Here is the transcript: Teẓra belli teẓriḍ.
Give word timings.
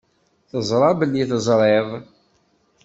Teẓra 0.49 0.91
belli 0.99 1.23
teẓriḍ. 1.29 1.89